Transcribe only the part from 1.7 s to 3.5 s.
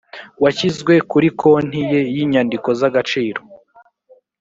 ye y inyandiko z agaciro